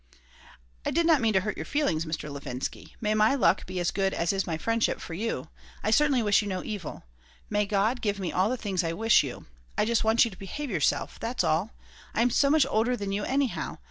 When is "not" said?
1.05-1.21